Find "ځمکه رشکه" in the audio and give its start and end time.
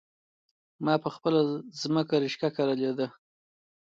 1.81-2.49